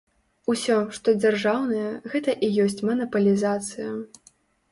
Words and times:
Усё, 0.53 0.75
што 0.97 1.13
дзяржаўнае, 1.23 1.91
гэта 2.13 2.31
і 2.47 2.49
ёсць 2.65 2.81
манапалізацыя. 2.89 3.93